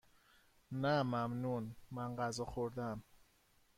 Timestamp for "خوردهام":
2.51-2.99